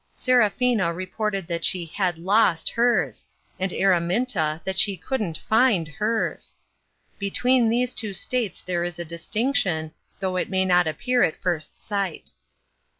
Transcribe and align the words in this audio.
Seraphina 0.15 0.91
reported 0.91 1.45
that 1.45 1.63
she 1.63 1.85
had 1.85 2.17
lost 2.17 2.69
hers, 2.69 3.27
and 3.59 3.71
Araminta, 3.71 4.59
that 4.65 4.79
she 4.79 4.97
couldrCt 4.97 5.37
find 5.37 5.87
hers. 5.87 6.55
Between 7.19 7.69
those 7.69 7.93
two 7.93 8.11
states 8.11 8.63
there 8.65 8.83
is 8.83 8.97
a 8.97 9.05
distinction, 9.05 9.91
though 10.19 10.37
it 10.37 10.49
may 10.49 10.65
not 10.65 10.87
appear 10.87 11.21
at 11.21 11.39
first 11.39 11.77
sight. 11.77 12.31